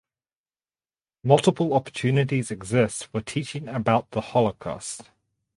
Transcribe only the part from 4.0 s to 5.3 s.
the Holocaust.